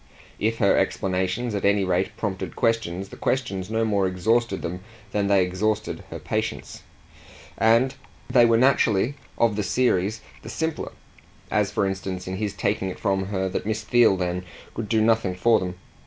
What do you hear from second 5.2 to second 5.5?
they